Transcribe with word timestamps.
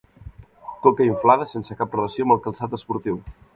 Coca 0.85 1.07
inflada 1.09 1.47
sense 1.53 1.79
cap 1.83 1.95
relació 1.99 2.27
amb 2.29 2.37
el 2.39 2.43
calçat 2.49 2.77
esportiu. 2.81 3.25